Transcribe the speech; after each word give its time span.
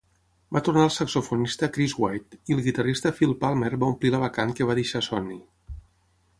Va 0.55 0.61
tornar 0.67 0.85
el 0.87 0.93
saxofonista 0.95 1.69
Chris 1.75 1.93
White, 2.03 2.39
i 2.51 2.57
el 2.57 2.63
guitarrista 2.69 3.13
Phil 3.19 3.37
Palmer 3.45 3.71
va 3.85 3.93
omplir 3.95 4.15
la 4.17 4.25
vacant 4.27 4.57
que 4.61 4.71
va 4.71 4.81
deixar 4.81 5.07
Sonni. 5.11 5.41